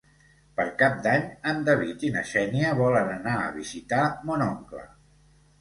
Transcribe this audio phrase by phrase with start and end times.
[0.59, 4.83] Per Cap d'Any en David i na Xènia volen anar a visitar mon oncle.